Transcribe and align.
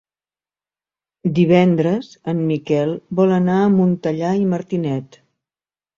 Divendres 1.39 2.09
en 2.33 2.41
Miquel 2.53 2.97
vol 3.21 3.35
anar 3.39 3.61
a 3.67 3.71
Montellà 3.77 4.35
i 4.45 4.53
Martinet. 4.55 5.21